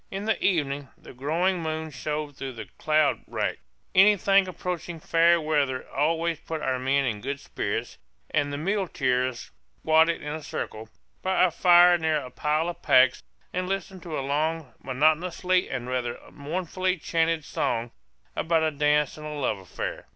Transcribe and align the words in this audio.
In 0.09 0.25
the 0.25 0.43
evening 0.43 0.87
the 0.97 1.13
growing 1.13 1.61
moon 1.61 1.91
shone 1.91 2.33
through 2.33 2.53
the 2.53 2.65
cloud 2.79 3.19
rack. 3.27 3.59
Anything 3.93 4.47
approaching 4.47 4.99
fair 4.99 5.39
weather 5.39 5.87
always 5.91 6.39
put 6.39 6.59
our 6.63 6.79
men 6.79 7.05
in 7.05 7.21
good 7.21 7.39
spirits; 7.39 7.99
and 8.31 8.51
the 8.51 8.57
muleteers 8.57 9.51
squatted 9.77 10.23
in 10.23 10.33
a 10.33 10.41
circle, 10.41 10.89
by 11.21 11.43
a 11.43 11.51
fire 11.51 11.99
near 11.99 12.17
a 12.17 12.31
pile 12.31 12.67
of 12.67 12.81
packs, 12.81 13.21
and 13.53 13.69
listened 13.69 14.01
to 14.01 14.17
a 14.17 14.25
long 14.25 14.73
monotonously 14.81 15.69
and 15.69 15.87
rather 15.87 16.19
mournfully 16.31 16.97
chanted 16.97 17.45
song 17.45 17.91
about 18.35 18.63
a 18.63 18.71
dance 18.71 19.19
and 19.19 19.27
a 19.27 19.33
love 19.33 19.59
affair. 19.59 20.07